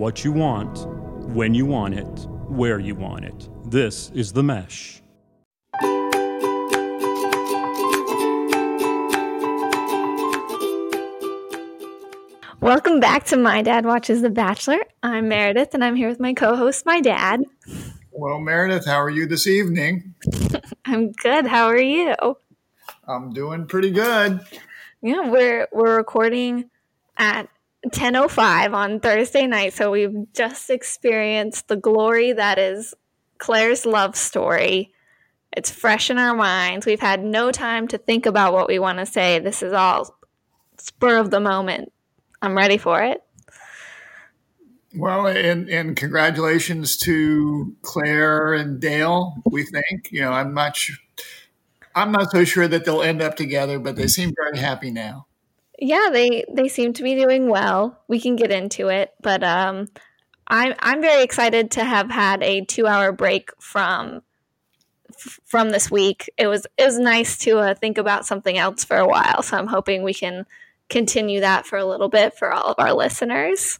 [0.00, 0.86] what you want,
[1.34, 3.50] when you want it, where you want it.
[3.66, 5.02] This is The Mesh.
[12.62, 14.78] Welcome back to My Dad Watches The Bachelor.
[15.02, 17.44] I'm Meredith and I'm here with my co host, my dad.
[18.10, 20.14] Well, Meredith, how are you this evening?
[20.86, 21.46] I'm good.
[21.46, 22.14] How are you?
[23.06, 24.40] I'm doing pretty good.
[25.02, 26.70] Yeah, we're we're recording
[27.18, 27.50] at
[27.88, 32.94] 10:05 on Thursday night, so we've just experienced the glory that is
[33.38, 34.92] Claire's love story.
[35.56, 36.86] It's fresh in our minds.
[36.86, 39.38] We've had no time to think about what we want to say.
[39.38, 40.14] This is all
[40.78, 41.92] spur of the moment.
[42.42, 43.22] I'm ready for it.
[44.94, 49.34] Well, and, and congratulations to Claire and Dale.
[49.46, 50.98] We think, you know, I'm sh-
[51.94, 55.26] I'm not so sure that they'll end up together, but they seem very happy now.
[55.80, 57.98] Yeah, they they seem to be doing well.
[58.06, 59.88] We can get into it, but um,
[60.46, 64.22] I'm I'm very excited to have had a two hour break from
[65.46, 66.28] from this week.
[66.36, 69.42] It was it was nice to uh, think about something else for a while.
[69.42, 70.44] So I'm hoping we can
[70.90, 73.78] continue that for a little bit for all of our listeners.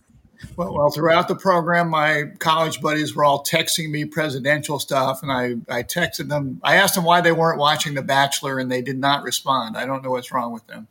[0.56, 5.30] Well, well, throughout the program, my college buddies were all texting me presidential stuff, and
[5.30, 6.60] I, I texted them.
[6.64, 9.76] I asked them why they weren't watching The Bachelor, and they did not respond.
[9.76, 10.88] I don't know what's wrong with them.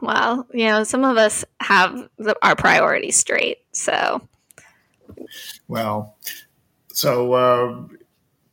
[0.00, 3.58] Well, you know, some of us have the, our priorities straight.
[3.72, 4.20] So,
[5.68, 6.16] well,
[6.92, 7.82] so uh,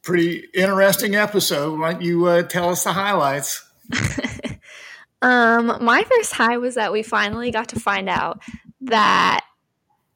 [0.03, 1.79] pretty interesting episode.
[1.79, 3.65] Why don't you uh, tell us the highlights?
[5.21, 8.41] um, my first high was that we finally got to find out
[8.81, 9.43] that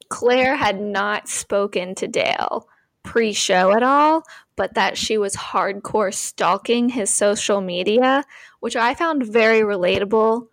[0.09, 2.67] Claire had not spoken to Dale
[3.03, 4.23] pre show at all,
[4.55, 8.23] but that she was hardcore stalking his social media,
[8.59, 10.47] which I found very relatable.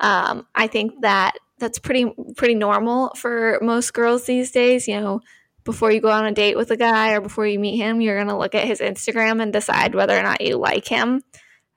[0.00, 4.86] Um, I think that that's pretty pretty normal for most girls these days.
[4.86, 5.20] You know,
[5.64, 8.18] before you go on a date with a guy or before you meet him, you're
[8.18, 11.22] gonna look at his Instagram and decide whether or not you like him.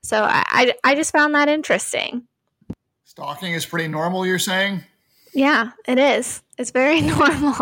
[0.03, 2.27] So I, I, I just found that interesting.
[3.03, 4.83] Stalking is pretty normal, you're saying?
[5.33, 6.41] Yeah, it is.
[6.57, 7.55] It's very normal.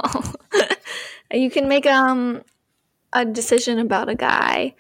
[1.33, 2.44] you can make um
[3.13, 4.75] a decision about a guy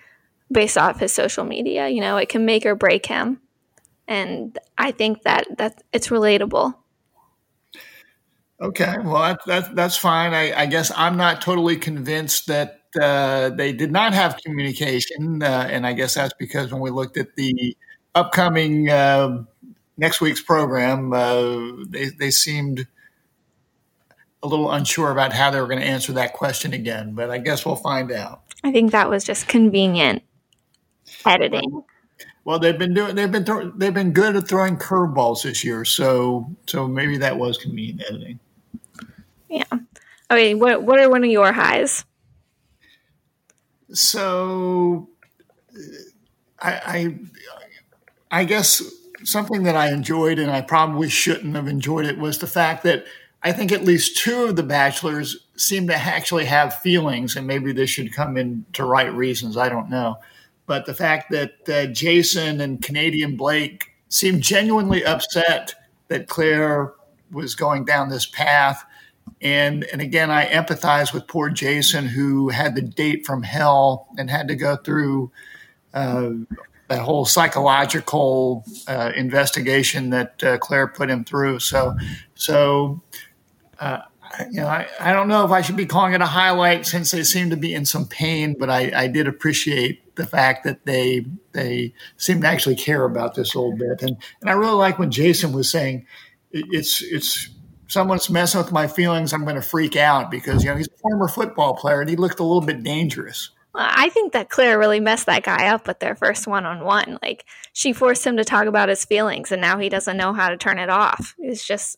[0.51, 1.87] based off his social media.
[1.89, 3.41] You know, it can make or break him,
[4.09, 6.73] and I think that that it's relatable.
[8.59, 10.33] Okay, well that, that that's fine.
[10.33, 15.67] I, I, guess I'm not totally convinced that uh, they did not have communication, uh,
[15.71, 17.77] and I guess that's because when we looked at the
[18.15, 19.43] upcoming uh,
[19.95, 22.85] next week's program, uh, they they seemed
[24.41, 27.13] a little unsure about how they were going to answer that question again.
[27.13, 28.41] But I guess we'll find out.
[28.63, 30.23] I think that was just convenient
[31.25, 31.83] editing.
[32.45, 33.15] Well, they've been doing.
[33.15, 35.85] They've been th- they've been good at throwing curveballs this year.
[35.85, 38.39] So so maybe that was convenient editing.
[39.49, 39.63] Yeah.
[40.31, 40.55] Okay.
[40.55, 42.05] What What are one of your highs?
[43.91, 45.09] So,
[45.75, 45.79] uh,
[46.61, 46.71] I,
[48.31, 48.83] I, I guess
[49.23, 53.05] something that I enjoyed, and I probably shouldn't have enjoyed it, was the fact that
[53.41, 57.71] I think at least two of the bachelors seem to actually have feelings, and maybe
[57.71, 59.57] this should come in to right reasons.
[59.57, 60.19] I don't know,
[60.69, 65.73] but the fact that uh, Jason and Canadian Blake seemed genuinely upset
[66.09, 66.93] that Claire
[67.31, 68.85] was going down this path
[69.41, 74.29] and and again, I empathize with poor Jason who had the date from hell and
[74.29, 75.31] had to go through
[75.93, 76.31] uh,
[76.87, 81.59] that whole psychological uh, investigation that uh, Clare put him through.
[81.59, 81.95] So
[82.35, 83.01] so.
[83.79, 84.01] Uh,
[84.51, 87.11] you know, I, I don't know if I should be calling it a highlight since
[87.11, 90.85] they seem to be in some pain, but I, I did appreciate the fact that
[90.85, 94.73] they they seem to actually care about this a little bit, and and I really
[94.73, 96.05] like when Jason was saying
[96.51, 97.49] it's it's
[97.87, 100.97] someone's messing with my feelings, I'm going to freak out because you know he's a
[100.99, 103.51] former football player and he looked a little bit dangerous.
[103.75, 107.19] I think that Claire really messed that guy up with their first one on one.
[107.21, 110.49] Like she forced him to talk about his feelings, and now he doesn't know how
[110.49, 111.35] to turn it off.
[111.37, 111.97] It's just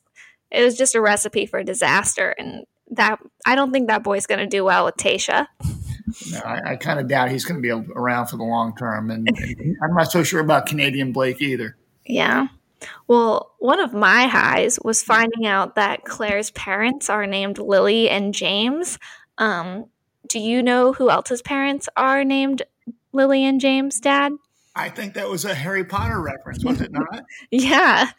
[0.51, 4.39] it was just a recipe for disaster, and that I don't think that boy's going
[4.39, 5.47] to do well with Tayshia.
[6.31, 9.09] No, I, I kind of doubt he's going to be around for the long term,
[9.09, 11.77] and, and I'm not so sure about Canadian Blake either.
[12.05, 12.47] Yeah.
[13.07, 18.33] Well, one of my highs was finding out that Claire's parents are named Lily and
[18.33, 18.97] James.
[19.37, 19.85] Um,
[20.27, 22.63] do you know who else's parents are named
[23.13, 24.33] Lily and James, Dad?
[24.75, 27.25] I think that was a Harry Potter reference, was it not?
[27.51, 28.11] yeah,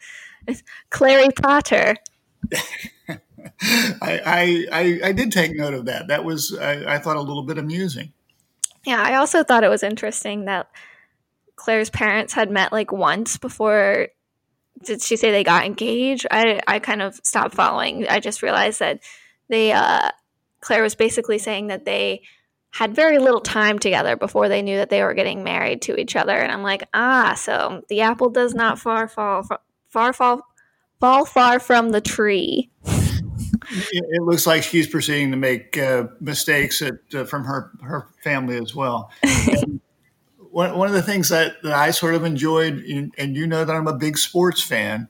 [0.89, 1.95] Clary Potter.
[3.61, 6.07] I, I, I did take note of that.
[6.07, 8.13] That was I, I thought a little bit amusing.
[8.85, 10.69] Yeah, I also thought it was interesting that
[11.55, 14.09] Claire's parents had met like once before
[14.83, 16.27] did she say they got engaged?
[16.29, 18.07] I I kind of stopped following.
[18.07, 18.99] I just realized that
[19.49, 20.09] they uh
[20.59, 22.23] Claire was basically saying that they
[22.71, 26.15] had very little time together before they knew that they were getting married to each
[26.15, 26.33] other.
[26.33, 29.47] And I'm like, ah, so the apple does not far fall
[29.89, 30.41] far fall
[31.03, 32.69] fall far from the tree.
[32.85, 38.55] It looks like she's proceeding to make uh, mistakes at, uh, from her her family
[38.55, 39.11] as well.
[40.37, 42.75] one, one of the things that, that I sort of enjoyed,
[43.17, 45.09] and you know that I'm a big sports fan,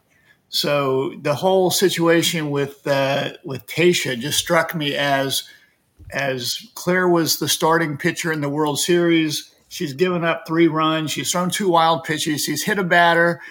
[0.50, 5.44] so the whole situation with uh, with Tayshia just struck me as
[6.12, 9.53] as Claire was the starting pitcher in the World Series.
[9.74, 11.10] She's given up three runs.
[11.10, 12.44] She's thrown two wild pitches.
[12.44, 13.42] She's hit a batter,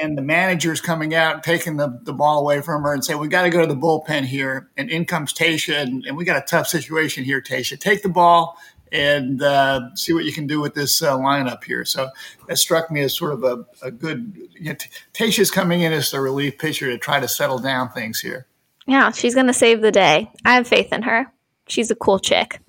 [0.00, 3.18] and the manager's coming out and taking the, the ball away from her and saying,
[3.18, 6.24] "We got to go to the bullpen here." And in comes Tayshia, and, and we
[6.24, 7.40] got a tough situation here.
[7.40, 7.80] Tayshia.
[7.80, 8.56] take the ball
[8.92, 11.84] and uh, see what you can do with this uh, lineup here.
[11.84, 12.10] So
[12.46, 14.38] that struck me as sort of a, a good.
[14.54, 14.76] You know,
[15.14, 18.46] Tayshia's coming in as the relief pitcher to try to settle down things here.
[18.86, 20.30] Yeah, she's going to save the day.
[20.44, 21.26] I have faith in her.
[21.66, 22.60] She's a cool chick.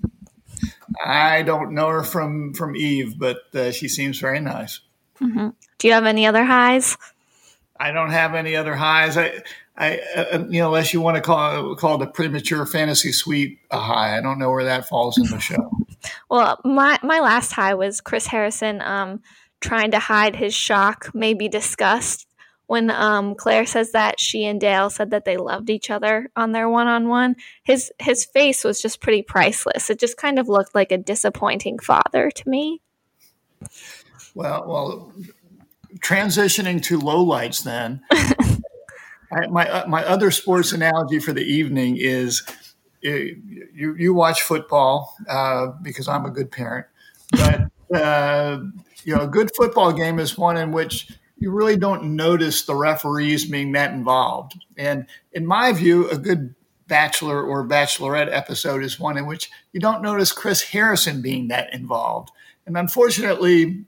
[1.04, 4.80] I don't know her from from Eve, but uh, she seems very nice.
[5.20, 5.50] Mm-hmm.
[5.78, 6.96] Do you have any other highs?
[7.78, 9.16] I don't have any other highs.
[9.16, 9.42] I,
[9.76, 13.78] I, uh, you know, unless you want to call call the premature fantasy suite a
[13.78, 14.16] high.
[14.16, 15.70] I don't know where that falls in the show.
[16.28, 19.22] Well, my my last high was Chris Harrison um,
[19.62, 22.26] trying to hide his shock, maybe disgust,
[22.66, 26.52] when um, Claire says that she and Dale said that they loved each other on
[26.52, 27.36] their one on one.
[27.62, 29.90] His his face was just pretty priceless.
[29.90, 32.80] It just kind of looked like a disappointing father to me.
[34.34, 35.12] Well, well,
[35.98, 38.00] transitioning to lowlights then.
[39.32, 42.42] I, my uh, my other sports analogy for the evening is
[43.02, 46.86] you you watch football uh, because I'm a good parent,
[47.32, 48.58] but uh,
[49.04, 52.74] you know a good football game is one in which you really don't notice the
[52.74, 54.54] referees being that involved.
[54.76, 56.54] And in my view, a good
[56.86, 61.72] bachelor or bachelorette episode is one in which you don't notice Chris Harrison being that
[61.72, 62.30] involved.
[62.66, 63.84] And unfortunately,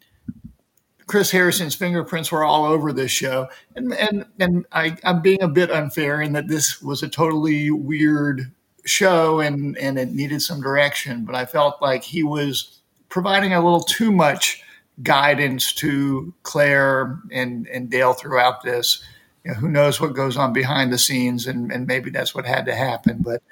[1.06, 3.48] Chris Harrison's fingerprints were all over this show.
[3.74, 7.70] And and and I, I'm being a bit unfair in that this was a totally
[7.70, 8.52] weird
[8.84, 13.62] show and and it needed some direction, but I felt like he was providing a
[13.62, 14.62] little too much
[15.02, 19.02] guidance to Claire and, and Dale throughout this.
[19.44, 22.46] You know, who knows what goes on behind the scenes, and, and maybe that's what
[22.46, 23.18] had to happen.
[23.20, 23.42] But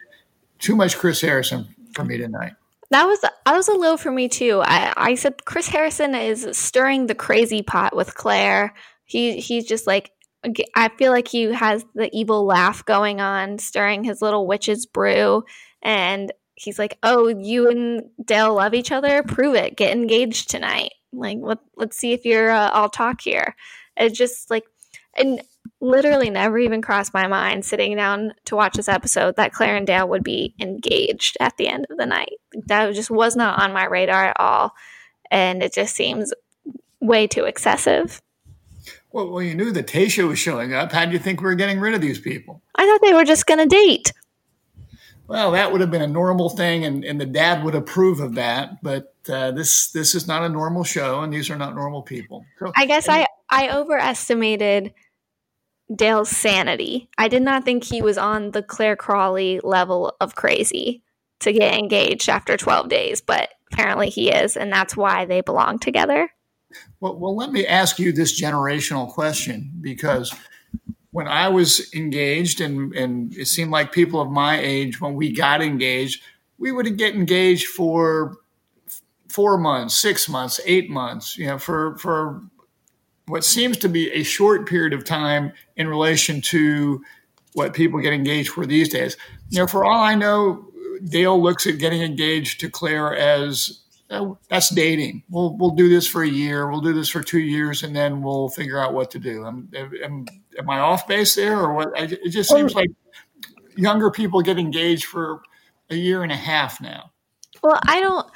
[0.58, 2.54] too much Chris Harrison for me tonight.
[2.90, 4.60] That was that was a little for me too.
[4.62, 8.74] I, I said Chris Harrison is stirring the crazy pot with Claire.
[9.04, 10.12] He he's just like
[10.76, 15.44] I feel like he has the evil laugh going on, stirring his little witch's brew.
[15.82, 19.22] And he's like, Oh, you and Dale love each other?
[19.22, 19.76] Prove it.
[19.76, 20.92] Get engaged tonight.
[21.16, 23.54] Like, let, let's see if you're uh, all talk here.
[23.96, 24.64] It just like,
[25.16, 25.40] and
[25.80, 29.86] literally never even crossed my mind sitting down to watch this episode that Claire and
[29.86, 32.34] Dale would be engaged at the end of the night.
[32.66, 34.74] That just was not on my radar at all.
[35.30, 36.32] And it just seems
[37.00, 38.20] way too excessive.
[39.12, 40.90] Well, well, you knew that Tayshia was showing up.
[40.90, 42.62] How do you think we were getting rid of these people?
[42.74, 44.12] I thought they were just going to date.
[45.26, 48.34] Well, that would have been a normal thing, and, and the dad would approve of
[48.34, 48.82] that.
[48.82, 52.44] But uh, this this is not a normal show, and these are not normal people.
[52.58, 54.92] So, I guess and, I I overestimated
[55.94, 57.08] Dale's sanity.
[57.16, 61.02] I did not think he was on the Claire Crawley level of crazy
[61.40, 65.78] to get engaged after 12 days, but apparently he is, and that's why they belong
[65.78, 66.30] together.
[67.00, 70.34] Well, well, let me ask you this generational question because
[71.14, 75.30] when I was engaged, and, and it seemed like people of my age, when we
[75.32, 76.20] got engaged,
[76.58, 78.34] we would get engaged for
[79.28, 82.42] four months, six months, eight months, you know, for, for
[83.26, 87.00] what seems to be a short period of time in relation to
[87.52, 89.16] what people get engaged for these days.
[89.50, 90.66] You know, for all I know,
[91.04, 95.22] Dale looks at getting engaged to Claire as oh, that's dating.
[95.30, 96.68] We'll we'll do this for a year.
[96.68, 99.46] We'll do this for two years, and then we'll figure out what to do.
[99.46, 99.70] Am,
[100.02, 100.26] am,
[100.58, 101.88] am I off base there, or what?
[101.96, 102.88] It just oh, seems like
[103.76, 105.40] younger people get engaged for
[105.90, 107.10] a year and a half now.
[107.62, 108.26] Well, I don't.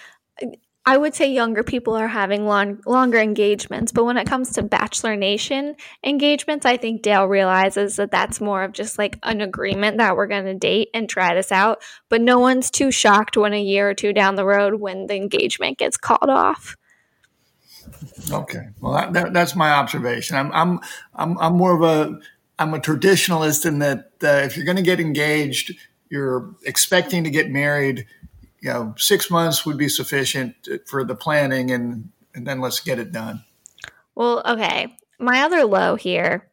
[0.87, 4.63] I would say younger people are having long, longer engagements, but when it comes to
[4.63, 9.99] Bachelor Nation engagements, I think Dale realizes that that's more of just like an agreement
[9.99, 11.83] that we're going to date and try this out.
[12.09, 15.17] But no one's too shocked when a year or two down the road when the
[15.17, 16.75] engagement gets called off.
[18.31, 20.37] Okay, well that, that, that's my observation.
[20.37, 20.81] I'm I'm
[21.15, 22.19] I'm I'm more of a
[22.59, 25.73] I'm a traditionalist in that uh, if you're going to get engaged,
[26.09, 28.07] you're expecting to get married
[28.61, 30.55] you know, six months would be sufficient
[30.87, 33.45] for the planning and, and then let's get it done.
[34.15, 34.97] Well, okay.
[35.19, 36.51] My other low here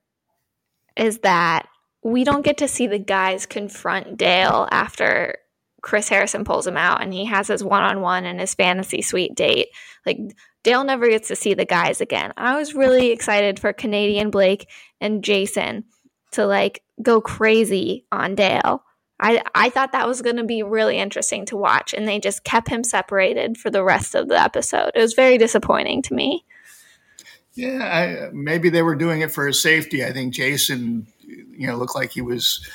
[0.96, 1.68] is that
[2.04, 5.36] we don't get to see the guys confront Dale after
[5.86, 9.04] Chris Harrison pulls him out and he has his one on one and his fantasy
[9.04, 9.68] suite date.
[10.04, 10.18] Like
[10.64, 12.34] Dale never gets to see the guys again.
[12.38, 14.68] I was really excited for Canadian Blake
[15.00, 15.84] and Jason
[16.32, 18.84] to like go crazy on Dale.
[19.20, 22.44] I I thought that was going to be really interesting to watch and they just
[22.44, 24.90] kept him separated for the rest of the episode.
[24.96, 26.46] It was very disappointing to me.
[27.54, 30.04] Yeah, I, maybe they were doing it for his safety.
[30.04, 32.68] I think Jason, you know, looked like he was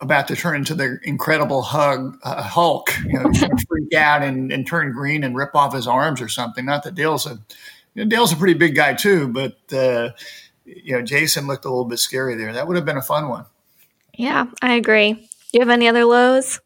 [0.00, 3.30] about to turn into the incredible hug uh, Hulk, you know,
[3.68, 6.64] freak out and, and turn green and rip off his arms or something.
[6.64, 7.38] Not that Dale's a
[7.94, 10.10] you know, Dale's a pretty big guy too, but uh,
[10.64, 12.52] you know, Jason looked a little bit scary there.
[12.52, 13.44] That would have been a fun one.
[14.14, 15.14] Yeah, I agree.
[15.14, 16.60] Do you have any other lows?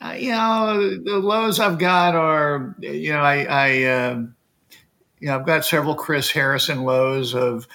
[0.00, 4.22] Uh, you know, the lows I've got are, you know, I, I uh,
[5.18, 7.66] you know, I've got several Chris Harrison lows of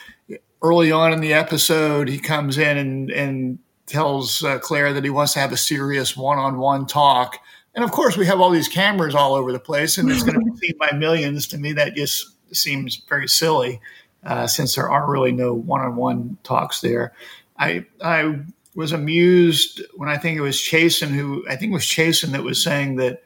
[0.61, 3.59] early on in the episode, he comes in and, and
[3.91, 7.37] tells uh, Claire that he wants to have a serious one-on-one talk.
[7.75, 10.39] And of course, we have all these cameras all over the place, and it's going
[10.39, 11.47] to be seen by millions.
[11.47, 13.79] To me, that just seems very silly,
[14.23, 17.13] uh, since there are really no one-on-one talks there.
[17.57, 18.39] I I
[18.75, 22.43] was amused when I think it was Chasen who I think it was Chasen that
[22.43, 23.23] was saying that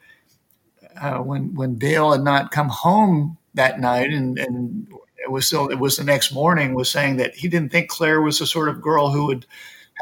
[1.00, 5.68] uh, when when Dale had not come home that night, and and it was still
[5.68, 8.68] it was the next morning, was saying that he didn't think Claire was the sort
[8.68, 9.46] of girl who would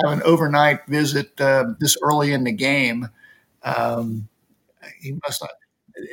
[0.03, 3.09] have an overnight visit uh, this early in the game.
[3.63, 4.29] Um,
[5.01, 5.51] he must not.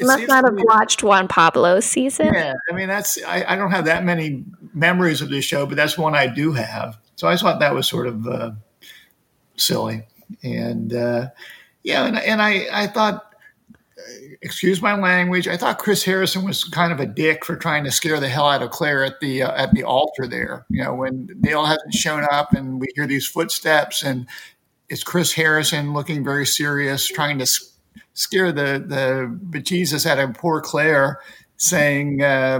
[0.01, 2.33] must not have watched Juan Pablo's season.
[2.33, 5.75] Yeah, I mean that's I, I, don't have that many memories of this show, but
[5.75, 6.97] that's one I do have.
[7.15, 8.51] So I thought that was sort of uh,
[9.57, 10.03] silly,
[10.43, 11.29] and uh,
[11.83, 13.33] yeah, and, and I I thought
[14.41, 15.47] excuse my language.
[15.47, 18.47] I thought Chris Harrison was kind of a dick for trying to scare the hell
[18.47, 20.65] out of Claire at the uh, at the altar there.
[20.69, 24.27] You know, when Dale hasn't shown up and we hear these footsteps, and
[24.89, 27.47] it's Chris Harrison looking very serious, trying to
[28.13, 31.19] scare the the bejesus out of poor Claire,
[31.57, 32.59] saying, uh,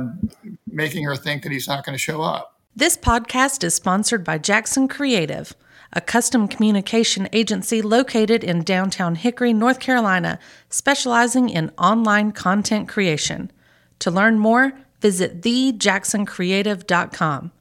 [0.68, 2.60] making her think that he's not going to show up.
[2.76, 5.54] This podcast is sponsored by Jackson Creative
[5.94, 10.38] a custom communication agency located in downtown Hickory, North Carolina,
[10.70, 13.52] specializing in online content creation.
[14.00, 17.52] To learn more, visit thejacksoncreative.com.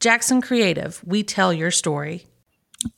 [0.00, 2.26] Jackson Creative, we tell your story.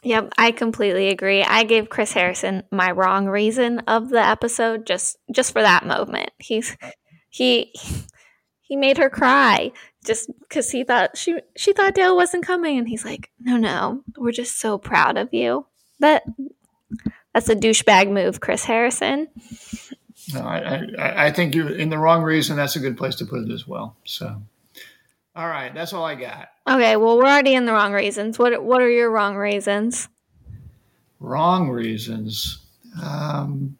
[0.04, 1.42] Yep, I completely agree.
[1.42, 6.30] I gave Chris Harrison my wrong reason of the episode just just for that moment.
[6.38, 6.76] He's
[7.28, 7.74] he
[8.60, 9.72] he made her cry
[10.04, 14.02] just because he thought she she thought Dale wasn't coming, and he's like, "No, no,
[14.16, 15.66] we're just so proud of you."
[16.00, 16.24] That
[17.32, 19.28] that's a douchebag move, Chris Harrison.
[20.32, 22.56] No, I, I, I think you're in the wrong reason.
[22.56, 23.96] That's a good place to put it as well.
[24.04, 24.42] So,
[25.34, 26.48] all right, that's all I got.
[26.68, 28.38] Okay, well, we're already in the wrong reasons.
[28.38, 30.08] What what are your wrong reasons?
[31.20, 32.58] Wrong reasons.
[33.02, 33.78] Um,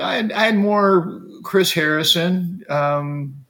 [0.00, 2.64] I, had, I had more Chris Harrison.
[2.68, 3.44] Um,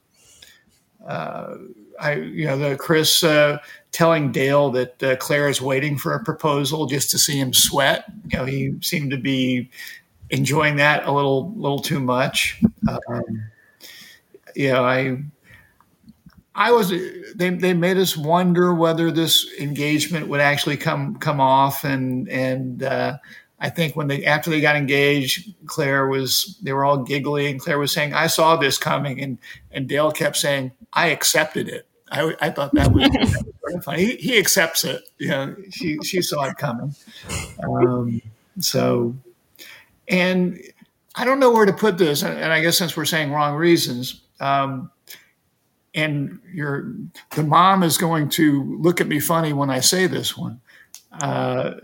[1.05, 1.55] uh,
[1.99, 3.57] I, you know, the Chris uh,
[3.91, 8.05] telling Dale that uh, Claire is waiting for a proposal just to see him sweat.
[8.31, 9.69] You know, he seemed to be
[10.29, 12.61] enjoying that a little, little too much.
[12.87, 13.43] Um,
[14.55, 15.17] you know, I,
[16.55, 16.89] I was.
[16.89, 22.83] They, they made us wonder whether this engagement would actually come come off, and and
[22.83, 23.17] uh,
[23.59, 27.59] I think when they after they got engaged, Claire was they were all giggly, and
[27.59, 29.37] Claire was saying, "I saw this coming," and
[29.71, 34.05] and Dale kept saying, "I accepted it." I, I thought that was, sort of funny.
[34.05, 35.09] He, he, accepts it.
[35.17, 36.95] You know, she she saw it coming.
[37.63, 38.21] Um,
[38.59, 39.15] so,
[40.07, 40.59] and
[41.15, 42.23] I don't know where to put this.
[42.23, 44.91] And I guess since we're saying wrong reasons, um,
[45.93, 46.93] and your
[47.35, 50.61] the mom is going to look at me funny when I say this one.
[51.11, 51.75] Uh,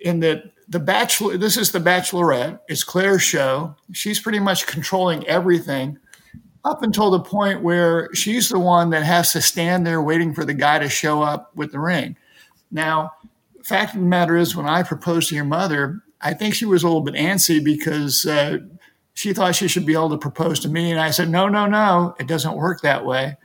[0.00, 2.60] in that the bachelor, this is the Bachelorette.
[2.68, 3.76] It's Claire's show.
[3.92, 5.98] She's pretty much controlling everything
[6.66, 10.44] up until the point where she's the one that has to stand there waiting for
[10.44, 12.16] the guy to show up with the ring.
[12.72, 13.12] Now,
[13.62, 16.82] fact of the matter is, when I proposed to your mother, I think she was
[16.82, 18.58] a little bit antsy because uh,
[19.14, 20.90] she thought she should be able to propose to me.
[20.90, 23.36] And I said, no, no, no, it doesn't work that way.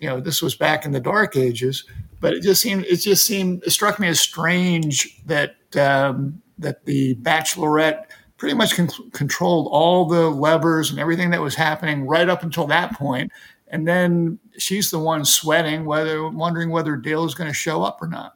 [0.00, 1.84] You know, this was back in the dark ages,
[2.20, 6.86] but it just seemed, it just seemed, it struck me as strange that, um, that
[6.86, 8.04] the bachelorette
[8.36, 12.66] pretty much con- controlled all the levers and everything that was happening right up until
[12.66, 13.32] that point.
[13.68, 18.00] And then she's the one sweating, whether wondering whether Dale is going to show up
[18.00, 18.34] or not.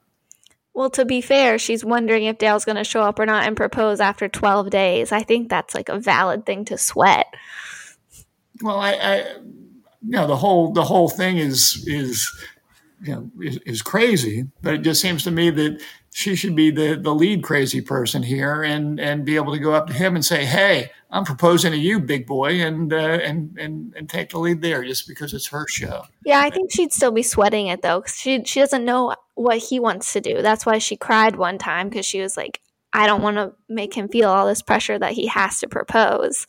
[0.73, 3.57] Well, to be fair, she's wondering if Dale's going to show up or not and
[3.57, 5.13] propose after 12 days.
[5.13, 7.27] I think that's like a valid thing to sweat.
[8.63, 9.19] Well, I, I
[10.03, 12.31] you know, the whole the whole thing is is
[13.03, 16.71] you know is, is crazy, but it just seems to me that she should be
[16.71, 20.17] the the lead crazy person here and and be able to go up to him
[20.17, 24.31] and say, "Hey, I'm proposing to you, big boy," and uh, and and and take
[24.31, 26.05] the lead there just because it's her show.
[26.25, 29.59] Yeah, I think she'd still be sweating it though, because she she doesn't know what
[29.59, 30.43] he wants to do.
[30.43, 32.61] That's why she cried one time because she was like,
[32.93, 36.47] "I don't want to make him feel all this pressure that he has to propose."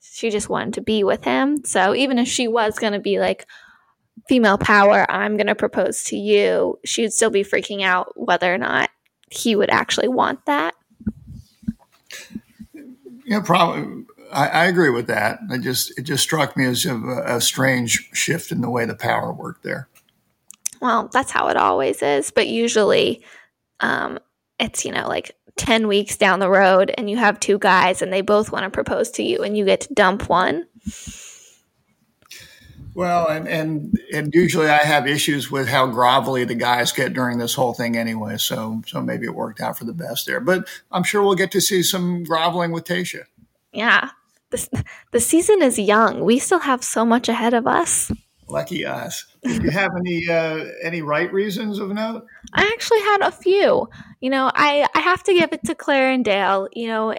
[0.00, 1.64] She just wanted to be with him.
[1.64, 3.46] So even if she was going to be like,
[4.28, 8.58] female power, I'm going to propose to you, she'd still be freaking out whether or
[8.58, 8.90] not
[9.34, 10.74] he would actually want that.
[13.24, 14.04] Yeah, probably.
[14.32, 15.38] I, I agree with that.
[15.50, 18.94] It just it just struck me as a, a strange shift in the way the
[18.94, 19.88] power worked there.
[20.80, 23.24] Well, that's how it always is, but usually,
[23.80, 24.18] um,
[24.58, 28.12] it's you know like 10 weeks down the road and you have two guys and
[28.12, 30.66] they both want to propose to you and you get to dump one
[32.94, 37.38] well, and, and and usually I have issues with how grovelly the guys get during
[37.38, 38.36] this whole thing anyway.
[38.38, 40.40] So so maybe it worked out for the best there.
[40.40, 43.24] But I'm sure we'll get to see some groveling with Tayshia.
[43.72, 44.10] Yeah.
[44.50, 44.68] This,
[45.10, 46.24] the season is young.
[46.24, 48.12] We still have so much ahead of us.
[48.46, 49.26] Lucky us.
[49.42, 52.24] Do you have any uh, any right reasons of note?
[52.52, 53.88] I actually had a few.
[54.20, 56.68] You know, I I have to give it to Claire and Dale.
[56.72, 57.14] You know,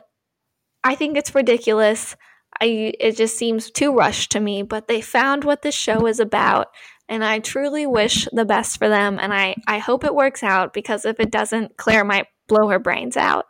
[0.85, 2.15] I think it's ridiculous
[2.61, 6.19] I it just seems too rushed to me, but they found what this show is
[6.19, 6.67] about
[7.07, 10.73] and I truly wish the best for them and I I hope it works out
[10.73, 13.45] because if it doesn't Claire might blow her brains out.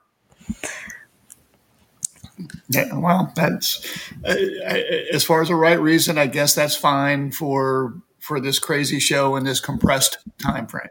[2.70, 4.36] Yeah, well, that's uh,
[5.14, 6.18] as far as the right reason.
[6.18, 10.90] I guess that's fine for for this crazy show in this compressed time frame.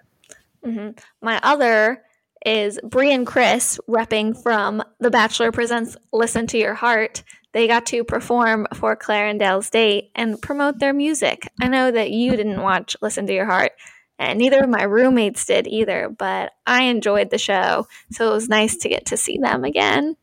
[0.64, 0.90] Mm-hmm.
[1.20, 2.02] My other
[2.46, 7.86] is Bri and Chris repping from The Bachelor Presents Listen to Your Heart they got
[7.86, 11.48] to perform for Dale's date and promote their music.
[11.62, 13.72] I know that you didn't watch Listen to Your Heart,
[14.18, 18.48] and neither of my roommates did either, but I enjoyed the show, so it was
[18.48, 20.16] nice to get to see them again.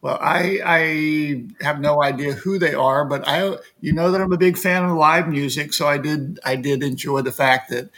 [0.00, 4.32] Well, I I have no idea who they are, but I you know that I'm
[4.32, 7.88] a big fan of live music, so I did I did enjoy the fact that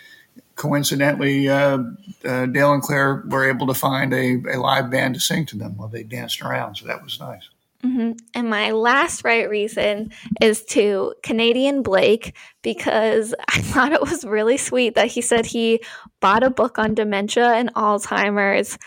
[0.54, 1.78] coincidentally uh,
[2.26, 5.56] uh, Dale and Claire were able to find a, a live band to sing to
[5.56, 7.48] them while they danced around, so that was nice.
[7.84, 8.12] Mm-hmm.
[8.34, 14.56] And my last right reason is to Canadian Blake because I thought it was really
[14.56, 15.82] sweet that he said he
[16.20, 18.78] bought a book on dementia and Alzheimer's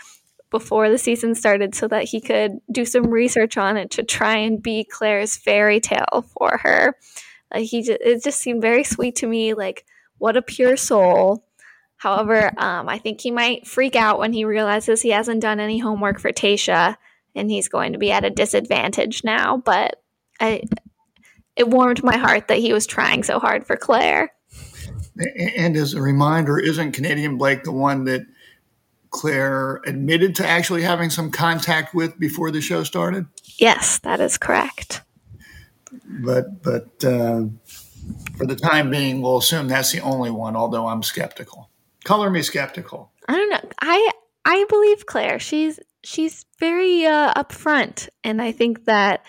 [0.50, 4.36] before the season started so that he could do some research on it to try
[4.36, 6.96] and be Claire's fairy tale for her.
[7.54, 9.54] Like he just, it just seemed very sweet to me.
[9.54, 9.84] Like
[10.16, 11.44] what a pure soul.
[11.98, 15.78] However, um, I think he might freak out when he realizes he hasn't done any
[15.78, 16.96] homework for Tayshia
[17.34, 19.58] and he's going to be at a disadvantage now.
[19.58, 20.02] But
[20.40, 20.62] I,
[21.56, 24.32] it warmed my heart that he was trying so hard for Claire.
[25.56, 28.22] And as a reminder, isn't Canadian Blake the one that
[29.10, 33.26] Claire admitted to actually having some contact with before the show started?
[33.56, 35.02] Yes, that is correct.
[36.04, 37.44] But but uh,
[38.36, 40.54] for the time being, we'll assume that's the only one.
[40.54, 41.70] Although I'm skeptical.
[42.04, 43.10] Color me skeptical.
[43.26, 43.70] I don't know.
[43.80, 44.12] I
[44.44, 45.38] I believe Claire.
[45.38, 49.24] She's she's very uh, upfront, and I think that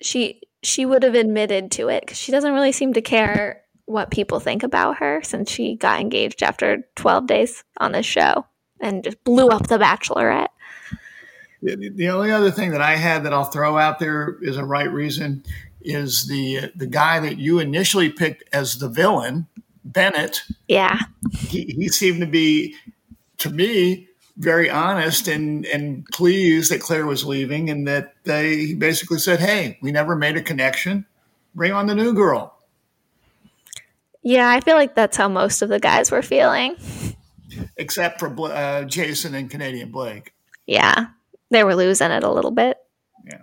[0.00, 4.10] she she would have admitted to it because she doesn't really seem to care what
[4.10, 8.46] people think about her since she got engaged after 12 days on this show
[8.80, 10.48] and just blew up the bachelorette.
[11.62, 14.64] The, the only other thing that i had that i'll throw out there is a
[14.64, 15.44] right reason
[15.80, 19.46] is the the guy that you initially picked as the villain
[19.84, 20.42] bennett.
[20.68, 20.98] Yeah.
[21.32, 22.74] He, he seemed to be
[23.38, 29.18] to me very honest and and pleased that Claire was leaving, and that they basically
[29.18, 31.06] said, "Hey, we never made a connection.
[31.54, 32.54] Bring on the new girl."
[34.22, 36.76] Yeah, I feel like that's how most of the guys were feeling,
[37.76, 40.32] except for uh, Jason and Canadian Blake.
[40.66, 41.06] Yeah,
[41.50, 42.78] they were losing it a little bit.
[43.24, 43.42] Yeah,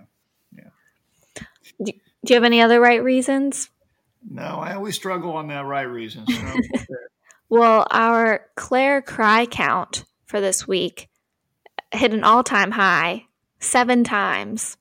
[0.56, 1.44] yeah.
[1.82, 1.92] Do,
[2.24, 3.68] do you have any other right reasons?
[4.28, 6.28] No, I always struggle on that right reasons.
[7.50, 11.10] So well, our Claire cry count for this week
[11.92, 13.26] hit an all time high
[13.58, 14.76] seven times.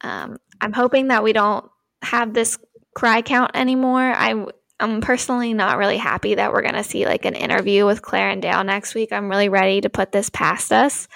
[0.00, 1.68] Um, I'm hoping that we don't
[2.02, 2.58] have this
[2.94, 4.00] cry count anymore.
[4.02, 4.46] I,
[4.80, 8.30] I'm personally not really happy that we're going to see like an interview with Claire
[8.30, 9.12] and Dale next week.
[9.12, 11.08] I'm really ready to put this past us,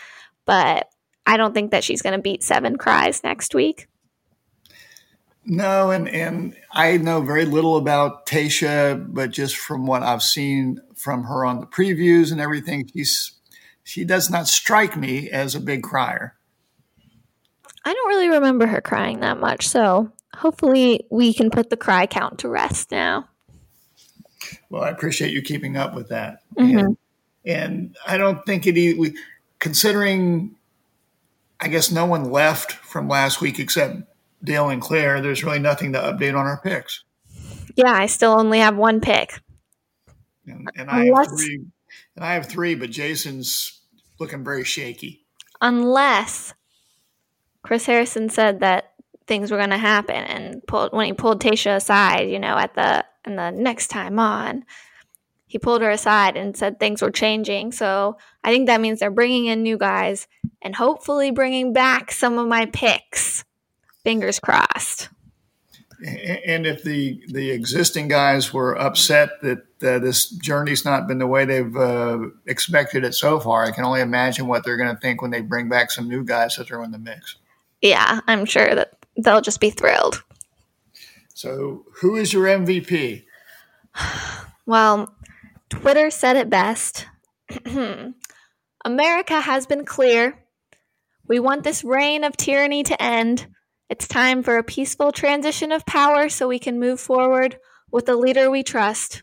[0.45, 0.89] but
[1.27, 3.89] I don't think that she's going to beat seven cries next week.
[5.47, 10.81] No, and and I know very little about Tayshia, but just from what I've seen
[10.97, 13.33] from her on the previews and everything, she's
[13.85, 16.35] she does not strike me as a big crier.
[17.85, 22.07] I don't really remember her crying that much, so hopefully we can put the cry
[22.07, 23.29] count to rest now.
[24.69, 26.41] Well, I appreciate you keeping up with that.
[26.59, 26.79] Mm-hmm.
[26.79, 26.97] And,
[27.45, 29.17] And I don't think it, we,
[29.61, 30.57] considering,
[31.61, 34.03] I guess no one left from last week except
[34.43, 37.05] Dale and Claire, there's really nothing to update on our picks.
[37.75, 39.41] Yeah, I still only have one pick.
[40.47, 41.67] And, and I have three.
[42.15, 43.81] And I have three, but Jason's
[44.19, 45.25] looking very shaky.
[45.61, 46.55] Unless
[47.63, 48.93] Chris Harrison said that
[49.27, 52.75] things were going to happen and pulled when he pulled Tayshia aside, you know, at
[52.75, 54.65] the and the next time on,
[55.47, 57.73] he pulled her aside and said things were changing.
[57.73, 60.29] So I think that means they're bringing in new guys
[60.63, 63.45] and hopefully bringing back some of my picks.
[64.07, 65.09] Fingers crossed.
[66.01, 71.27] And if the the existing guys were upset that uh, this journey's not been the
[71.27, 75.01] way they've uh, expected it so far, I can only imagine what they're going to
[75.01, 77.35] think when they bring back some new guys that are in the mix.
[77.83, 80.23] Yeah, I'm sure that they'll just be thrilled.
[81.35, 83.25] So, who is your MVP?
[84.67, 85.15] Well,
[85.69, 87.07] Twitter said it best.
[88.85, 90.45] America has been clear.
[91.29, 93.47] We want this reign of tyranny to end.
[93.89, 97.59] It's time for a peaceful transition of power so we can move forward
[97.93, 99.23] with a leader we trust.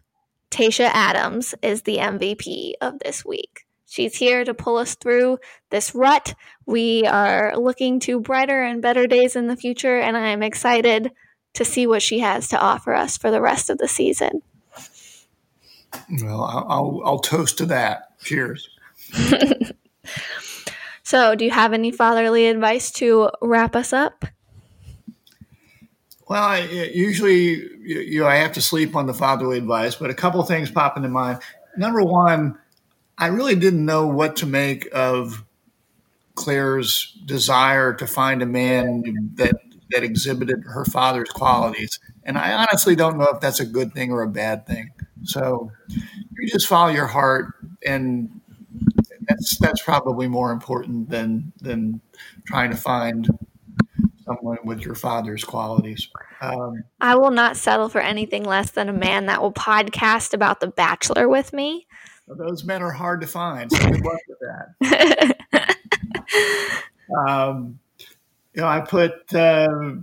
[0.52, 3.66] Tayshia Adams is the MVP of this week.
[3.86, 6.34] She's here to pull us through this rut.
[6.66, 11.12] We are looking to brighter and better days in the future, and I'm excited
[11.56, 14.42] to see what she has to offer us for the rest of the season.
[16.22, 18.18] Well, I'll, I'll toast to that.
[18.22, 18.70] Cheers.
[21.04, 24.26] so, do you have any fatherly advice to wrap us up?
[26.28, 26.60] Well, I,
[26.94, 30.72] usually, you know, I have to sleep on the fatherly advice, but a couple things
[30.72, 31.40] pop into mind.
[31.76, 32.58] Number one,
[33.18, 35.44] I really didn't know what to make of
[36.36, 39.04] Claire's desire to find a man
[39.36, 39.56] that
[39.92, 44.12] that exhibited her father's qualities, and I honestly don't know if that's a good thing
[44.12, 44.90] or a bad thing.
[45.24, 47.54] So you just follow your heart,
[47.86, 48.42] and
[49.28, 52.02] that's that's probably more important than than
[52.46, 53.30] trying to find
[54.26, 56.10] someone with your father's qualities.
[56.42, 60.60] Um, I will not settle for anything less than a man that will podcast about
[60.60, 61.88] The Bachelor with me.
[62.28, 63.72] Those men are hard to find.
[63.72, 64.40] So good luck with
[65.52, 65.78] that.
[67.28, 67.80] um,
[68.54, 69.96] you know, I put uh,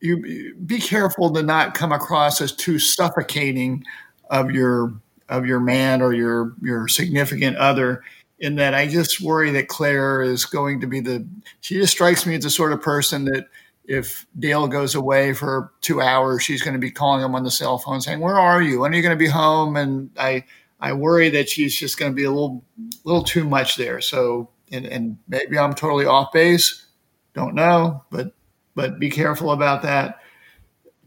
[0.00, 3.84] you be careful to not come across as too suffocating
[4.30, 4.94] of your
[5.28, 8.02] of your man or your your significant other
[8.40, 11.26] in that I just worry that Claire is going to be the
[11.60, 13.46] she just strikes me as the sort of person that
[13.84, 17.50] if Dale goes away for two hours, she's going to be calling him on the
[17.50, 18.80] cell phone saying, Where are you?
[18.80, 19.76] When are you going to be home?
[19.76, 20.44] And I
[20.80, 22.64] I worry that she's just going to be a little
[23.04, 24.00] little too much there.
[24.00, 26.86] So and, and maybe I'm totally off base.
[27.34, 28.32] Don't know, but
[28.74, 30.20] but be careful about that.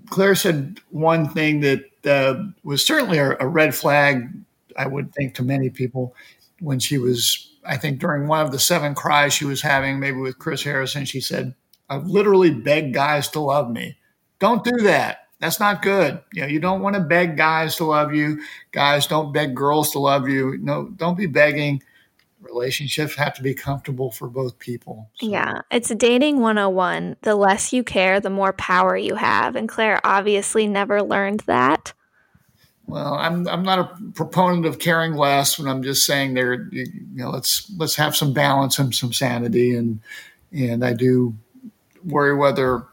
[0.09, 4.29] Claire said one thing that uh, was certainly a, a red flag,
[4.77, 6.13] I would think, to many people
[6.63, 10.17] when she was, I think, during one of the seven cries she was having, maybe
[10.17, 11.53] with Chris Harrison, she said,
[11.89, 13.97] I've literally begged guys to love me.
[14.39, 15.27] Don't do that.
[15.39, 16.21] That's not good.
[16.31, 18.41] You know, you don't want to beg guys to love you.
[18.71, 20.57] Guys don't beg girls to love you.
[20.61, 21.83] No, don't be begging.
[22.39, 25.09] Relationships have to be comfortable for both people.
[25.15, 25.27] So.
[25.27, 27.17] Yeah, it's dating 101.
[27.21, 29.57] The less you care, the more power you have.
[29.57, 31.93] And Claire obviously never learned that.
[32.87, 36.85] Well, I'm I'm not a proponent of caring less, but I'm just saying there, you,
[36.85, 39.99] you know, let's let's have some balance and some sanity, and
[40.51, 41.35] and I do
[42.03, 42.85] worry whether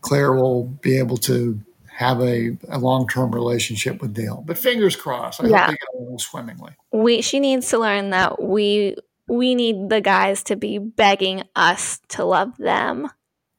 [0.00, 1.60] Claire will be able to
[1.96, 4.44] have a, a long term relationship with Dale.
[4.46, 5.42] But fingers crossed.
[5.42, 5.66] I yeah.
[5.66, 6.72] hope they get along swimmingly.
[6.92, 8.96] We she needs to learn that we
[9.28, 13.08] we need the guys to be begging us to love them.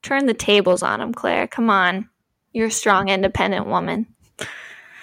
[0.04, 1.48] Turn the tables on them, Claire.
[1.48, 2.10] Come on.
[2.54, 4.08] You're a strong, independent woman.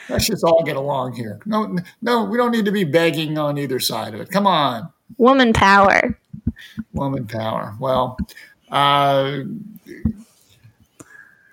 [0.09, 1.41] Let's just all get along here.
[1.47, 4.31] No, no, we don't need to be begging on either side of it.
[4.31, 4.93] Come on.
[5.17, 6.19] Woman power.
[6.93, 7.75] Woman power.
[7.81, 8.19] Well,
[8.71, 9.41] uh,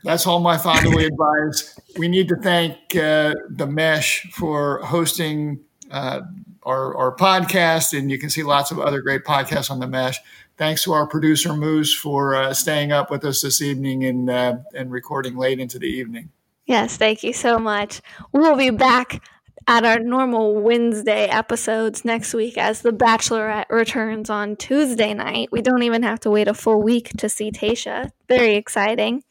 [0.03, 1.79] that's all my fatherly advice.
[1.97, 5.59] We need to thank uh, the Mesh for hosting
[5.91, 6.21] uh,
[6.63, 10.19] our, our podcast, and you can see lots of other great podcasts on the Mesh.
[10.57, 14.57] Thanks to our producer Moose for uh, staying up with us this evening and uh,
[14.75, 16.29] and recording late into the evening.
[16.71, 17.99] Yes, thank you so much.
[18.31, 19.21] We will be back
[19.67, 25.49] at our normal Wednesday episodes next week as The Bachelorette returns on Tuesday night.
[25.51, 28.11] We don't even have to wait a full week to see Tayshia.
[28.29, 29.21] Very exciting.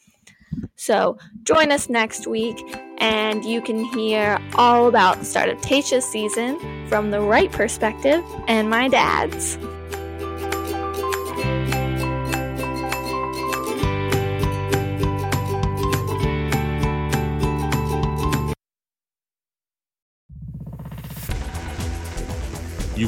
[0.77, 2.63] So join us next week
[2.99, 8.23] and you can hear all about the start of Tayshia's season from the right perspective
[8.49, 9.57] and my dad's.